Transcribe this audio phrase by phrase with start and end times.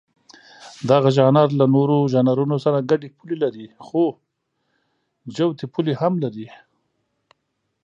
[0.89, 4.03] دغه ژانر له نورو ژانرونو سره ګډې پولې لري، خو
[5.35, 6.47] جوتې پولې هم لري.